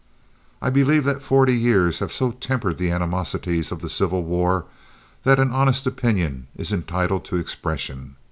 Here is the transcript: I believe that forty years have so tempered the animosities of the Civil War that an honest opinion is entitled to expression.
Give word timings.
I 0.63 0.71
believe 0.71 1.03
that 1.03 1.21
forty 1.21 1.53
years 1.55 1.99
have 1.99 2.11
so 2.11 2.31
tempered 2.31 2.79
the 2.79 2.89
animosities 2.89 3.71
of 3.71 3.81
the 3.83 3.87
Civil 3.87 4.23
War 4.23 4.65
that 5.25 5.37
an 5.37 5.51
honest 5.51 5.85
opinion 5.85 6.47
is 6.57 6.73
entitled 6.73 7.23
to 7.25 7.35
expression. 7.35 8.15